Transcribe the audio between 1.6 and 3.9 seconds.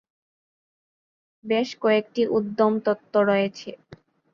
কয়েকটি উদ্যম তত্ত্ব রয়েছে।